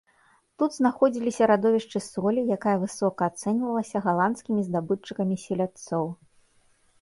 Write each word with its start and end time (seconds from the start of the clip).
Тут 0.61 0.71
знаходзіліся 0.75 1.49
радовішчы 1.51 2.01
солі, 2.05 2.45
якая 2.55 2.73
высока 2.85 3.29
ацэньвалася 3.33 3.97
галандскімі 4.07 4.61
здабытчыкамі 4.71 5.35
селядцоў. 5.45 6.05